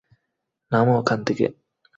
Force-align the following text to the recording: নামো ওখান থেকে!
নামো 0.71 0.93
ওখান 1.01 1.19
থেকে! 1.27 1.45